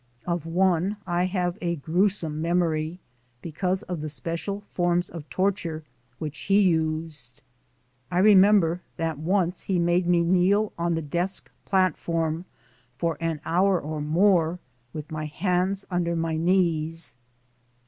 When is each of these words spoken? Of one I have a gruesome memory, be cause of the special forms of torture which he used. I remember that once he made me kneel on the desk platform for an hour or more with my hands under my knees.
Of 0.25 0.47
one 0.47 0.97
I 1.05 1.25
have 1.25 1.59
a 1.61 1.75
gruesome 1.75 2.41
memory, 2.41 2.97
be 3.43 3.51
cause 3.51 3.83
of 3.83 4.01
the 4.01 4.09
special 4.09 4.61
forms 4.61 5.09
of 5.11 5.29
torture 5.29 5.83
which 6.17 6.35
he 6.39 6.59
used. 6.59 7.43
I 8.09 8.17
remember 8.17 8.81
that 8.97 9.19
once 9.19 9.65
he 9.65 9.77
made 9.77 10.07
me 10.07 10.23
kneel 10.23 10.73
on 10.75 10.95
the 10.95 11.03
desk 11.03 11.51
platform 11.65 12.45
for 12.97 13.15
an 13.19 13.41
hour 13.45 13.79
or 13.79 14.01
more 14.01 14.57
with 14.91 15.11
my 15.11 15.25
hands 15.25 15.85
under 15.91 16.15
my 16.15 16.35
knees. 16.35 17.13